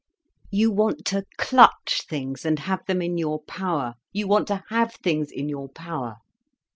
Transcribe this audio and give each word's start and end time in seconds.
You 0.49 0.71
want 0.71 1.05
to 1.13 1.25
clutch 1.37 2.05
things 2.09 2.43
and 2.43 2.57
have 2.57 2.83
them 2.87 3.03
in 3.03 3.19
your 3.19 3.39
power. 3.43 3.93
You 4.11 4.27
want 4.27 4.47
to 4.47 4.63
have 4.69 4.95
things 4.95 5.29
in 5.31 5.47
your 5.47 5.69
power. 5.69 6.15